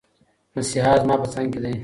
[0.55, 1.75] مسیحا زما په څنګ کې دی.